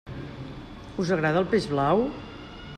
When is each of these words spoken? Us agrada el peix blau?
Us 1.03 1.13
agrada 1.17 1.45
el 1.45 1.47
peix 1.53 1.71
blau? 1.75 2.05